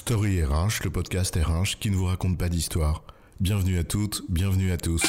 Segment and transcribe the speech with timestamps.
[0.00, 3.04] Story RH, le podcast RH qui ne vous raconte pas d'histoire.
[3.38, 5.02] Bienvenue à toutes, bienvenue à tous.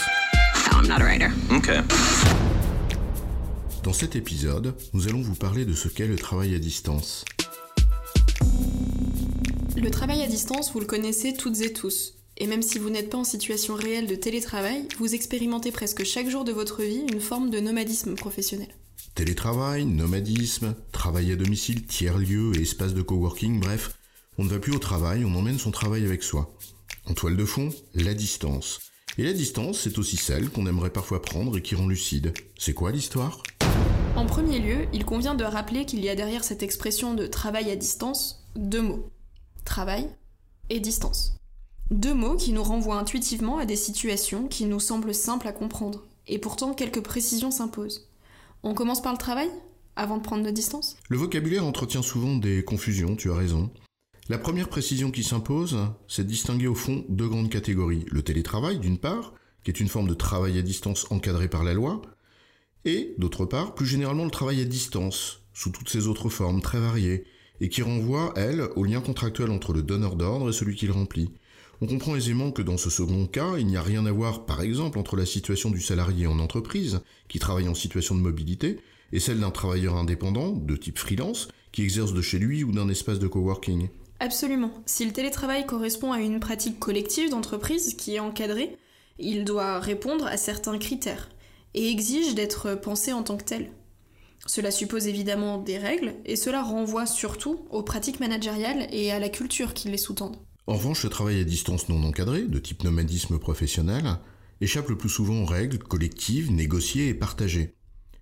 [0.73, 1.29] I'm not a writer.
[1.49, 1.79] Okay.
[3.83, 7.23] Dans cet épisode, nous allons vous parler de ce qu'est le travail à distance.
[9.77, 12.15] Le travail à distance, vous le connaissez toutes et tous.
[12.37, 16.29] Et même si vous n'êtes pas en situation réelle de télétravail, vous expérimentez presque chaque
[16.29, 18.75] jour de votre vie une forme de nomadisme professionnel.
[19.15, 23.91] Télétravail, nomadisme, travail à domicile, tiers-lieu et espace de coworking, bref,
[24.41, 26.51] on ne va plus au travail, on emmène son travail avec soi.
[27.05, 28.79] En toile de fond, la distance.
[29.19, 32.33] Et la distance, c'est aussi celle qu'on aimerait parfois prendre et qui rend lucide.
[32.57, 33.43] C'est quoi l'histoire?
[34.15, 37.69] En premier lieu, il convient de rappeler qu'il y a derrière cette expression de travail
[37.69, 39.11] à distance deux mots.
[39.63, 40.09] Travail
[40.71, 41.35] et distance.
[41.91, 46.03] Deux mots qui nous renvoient intuitivement à des situations qui nous semblent simples à comprendre.
[46.25, 48.09] Et pourtant, quelques précisions s'imposent.
[48.63, 49.49] On commence par le travail
[49.95, 50.97] avant de prendre nos distances?
[51.09, 53.69] Le vocabulaire entretient souvent des confusions, tu as raison.
[54.29, 55.77] La première précision qui s'impose,
[56.07, 58.05] c'est de distinguer au fond deux grandes catégories.
[58.11, 61.73] Le télétravail, d'une part, qui est une forme de travail à distance encadré par la
[61.73, 62.01] loi,
[62.85, 66.79] et, d'autre part, plus généralement le travail à distance, sous toutes ses autres formes très
[66.79, 67.25] variées,
[67.59, 70.93] et qui renvoie, elle, au lien contractuel entre le donneur d'ordre et celui qui le
[70.93, 71.31] remplit.
[71.81, 74.61] On comprend aisément que dans ce second cas, il n'y a rien à voir, par
[74.61, 78.79] exemple, entre la situation du salarié en entreprise, qui travaille en situation de mobilité,
[79.11, 82.87] et celle d'un travailleur indépendant, de type freelance, qui exerce de chez lui ou d'un
[82.87, 83.89] espace de coworking.
[84.21, 84.71] Absolument.
[84.85, 88.77] Si le télétravail correspond à une pratique collective d'entreprise qui est encadrée,
[89.17, 91.27] il doit répondre à certains critères
[91.73, 93.71] et exige d'être pensé en tant que tel.
[94.45, 99.27] Cela suppose évidemment des règles et cela renvoie surtout aux pratiques managériales et à la
[99.27, 100.37] culture qui les sous-tendent.
[100.67, 104.19] En revanche, le travail à distance non encadré, de type nomadisme professionnel,
[104.61, 107.73] échappe le plus souvent aux règles collectives, négociées et partagées.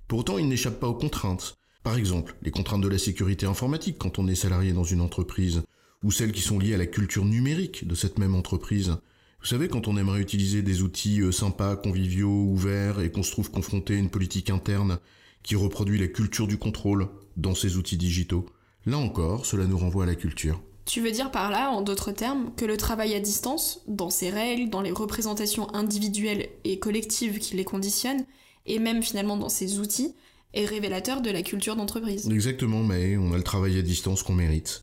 [0.08, 1.56] Pourtant, il n'échappe pas aux contraintes.
[1.84, 5.61] Par exemple, les contraintes de la sécurité informatique quand on est salarié dans une entreprise,
[6.03, 8.97] ou celles qui sont liées à la culture numérique de cette même entreprise.
[9.41, 13.31] Vous savez, quand on aimerait utiliser des outils euh, sympas, conviviaux, ouverts, et qu'on se
[13.31, 15.00] trouve confronté à une politique interne
[15.44, 17.07] qui reproduit la culture du contrôle
[17.38, 18.46] dans ces outils digitaux,
[18.85, 20.62] là encore, cela nous renvoie à la culture.
[20.85, 24.29] Tu veux dire par là, en d'autres termes, que le travail à distance, dans ses
[24.29, 28.25] règles, dans les représentations individuelles et collectives qui les conditionnent,
[28.66, 30.16] et même finalement dans ses outils,
[30.53, 32.28] est révélateur de la culture d'entreprise?
[32.29, 34.81] Exactement, mais on a le travail à distance qu'on mérite.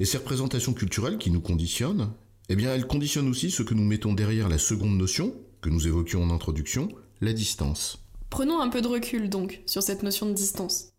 [0.00, 2.12] Et ces représentations culturelles qui nous conditionnent,
[2.48, 5.86] eh bien elles conditionnent aussi ce que nous mettons derrière la seconde notion, que nous
[5.86, 6.88] évoquions en introduction,
[7.20, 7.98] la distance.
[8.30, 10.92] Prenons un peu de recul donc sur cette notion de distance.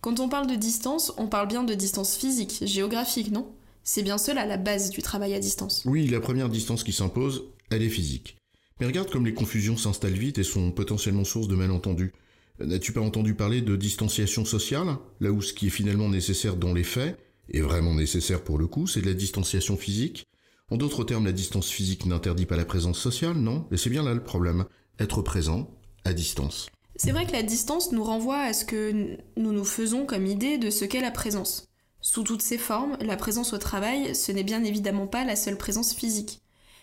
[0.00, 3.52] Quand on parle de distance, on parle bien de distance physique, géographique, non?
[3.84, 5.82] C'est bien cela la base du travail à distance.
[5.86, 8.36] Oui, la première distance qui s'impose, elle est physique.
[8.80, 12.12] Mais regarde comme les confusions s'installent vite et sont potentiellement source de malentendus.
[12.60, 14.96] N'as-tu pas entendu parler de distanciation sociale?
[15.20, 17.16] Là où ce qui est finalement nécessaire dans les faits,
[17.52, 20.26] est vraiment nécessaire pour le coup, c'est de la distanciation physique.
[20.70, 23.66] En d'autres termes, la distance physique n'interdit pas la présence sociale, non?
[23.70, 24.64] Et c'est bien là le problème.
[24.98, 25.70] Être présent
[26.04, 26.68] à distance.
[26.96, 30.58] C'est vrai que la distance nous renvoie à ce que nous nous faisons comme idée
[30.58, 31.66] de ce qu'est la présence.
[32.00, 35.56] Sous toutes ses formes, la présence au travail, ce n'est bien évidemment pas la seule
[35.56, 36.40] présence physique.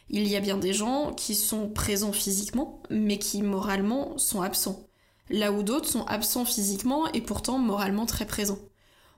[0.09, 4.87] Il y a bien des gens qui sont présents physiquement, mais qui moralement sont absents.
[5.29, 8.59] Là où d'autres sont absents physiquement et pourtant moralement très présents.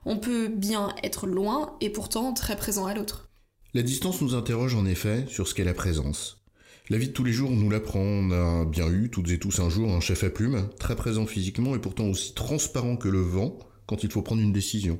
[0.04, 3.30] On peut bien être loin et pourtant très présent à l'autre.
[3.72, 6.42] La distance nous interroge en effet sur ce qu'est la présence.
[6.90, 8.00] La vie de tous les jours nous l'apprend.
[8.00, 11.26] On a bien eu toutes et tous un jour un chef à plume, très présent
[11.26, 14.98] physiquement et pourtant aussi transparent que le vent quand il faut prendre une décision.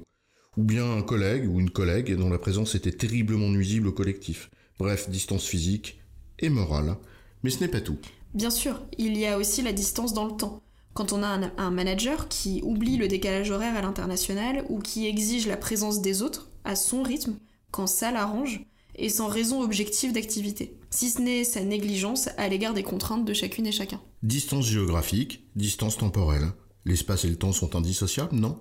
[0.56, 4.50] Ou bien un collègue ou une collègue dont la présence était terriblement nuisible au collectif.
[4.78, 6.00] Bref, distance physique
[6.38, 6.96] et morale.
[7.42, 7.98] Mais ce n'est pas tout.
[8.34, 10.62] Bien sûr, il y a aussi la distance dans le temps.
[10.94, 15.47] Quand on a un, manager qui oublie le décalage horaire à l'international ou qui exige
[15.47, 17.36] la présence des autres à son rythme,
[17.70, 22.75] quand ça l'arrange, et sans raison objective d'activité, si ce n'est sa négligence à l'égard
[22.75, 24.03] des contraintes de chacune et chacun.
[24.22, 26.53] Distance géographique, distance temporelle.
[26.84, 28.59] L'espace et le temps sont indissociables, non?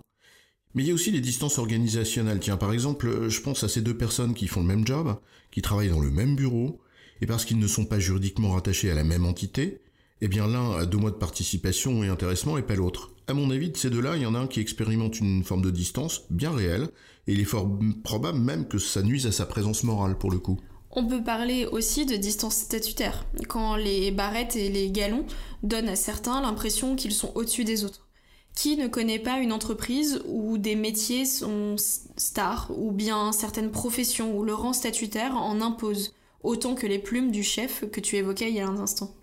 [0.74, 2.40] Mais il y a aussi les distances organisationnelles.
[2.40, 5.20] Tiens, par exemple, je pense à ces deux personnes qui font le même job,
[5.52, 6.80] qui travaillent dans le même bureau,
[7.20, 9.82] et parce qu'ils ne sont pas juridiquement rattachés à la même entité,
[10.22, 13.12] eh bien l'un a deux mois de participation et intéressement et pas l'autre.
[13.28, 15.62] À mon avis, de ces deux-là, il y en a un qui expérimente une forme
[15.62, 16.90] de distance bien réelle,
[17.28, 17.68] et il est fort
[18.04, 20.60] probable même que ça nuise à sa présence morale pour le coup.
[20.92, 25.26] On peut parler aussi de distance statutaire, quand les barrettes et les galons
[25.64, 28.08] donnent à certains l'impression qu'ils sont au-dessus des autres.
[28.54, 34.38] Qui ne connaît pas une entreprise où des métiers sont stars, ou bien certaines professions
[34.38, 36.14] où le rang statutaire en impose,
[36.44, 39.16] autant que les plumes du chef que tu évoquais il y a un instant?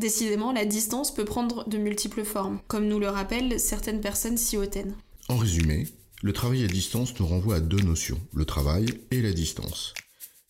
[0.00, 4.56] Décidément, la distance peut prendre de multiples formes, comme nous le rappellent certaines personnes si
[4.56, 4.94] hautaines.
[5.28, 5.86] En résumé,
[6.22, 9.92] le travail à distance nous renvoie à deux notions, le travail et la distance.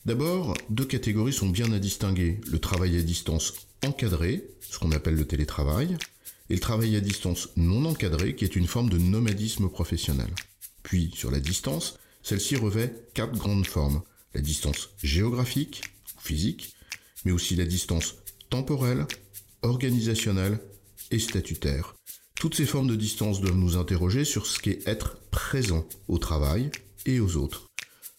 [0.06, 2.40] D'abord, deux catégories sont bien à distinguer.
[2.46, 3.54] Le travail à distance
[3.84, 5.96] encadré, ce qu'on appelle le télétravail,
[6.48, 10.30] et le travail à distance non encadré, qui est une forme de nomadisme professionnel.
[10.84, 14.02] Puis, sur la distance, celle-ci revêt quatre grandes formes.
[14.32, 15.82] La distance géographique,
[16.20, 16.76] physique,
[17.24, 18.14] mais aussi la distance
[18.48, 19.06] temporelle,
[19.62, 20.60] organisationnelle
[21.10, 21.94] et statutaire.
[22.34, 26.70] Toutes ces formes de distance doivent nous interroger sur ce qu'est être présent au travail
[27.06, 27.66] et aux autres.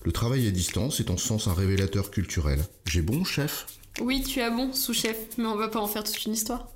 [0.04, 2.64] Le travail à distance est en sens un révélateur culturel.
[2.86, 3.68] J'ai bon, chef?
[4.00, 6.68] Oui, tu as bon, sous-chef, mais on va pas en faire toute une histoire.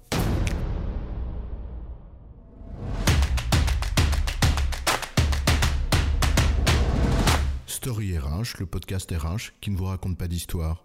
[7.68, 10.85] Story RH, le podcast RH qui ne vous raconte pas d'histoire.